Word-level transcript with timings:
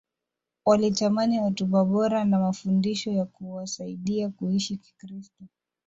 walitamani 0.65 1.37
hotuba 1.39 1.85
bora 1.85 2.25
na 2.25 2.39
mafundisho 2.39 3.11
ya 3.11 3.25
kuwasaidia 3.25 4.29
kuishi 4.29 4.77
Kikristo 4.77 5.43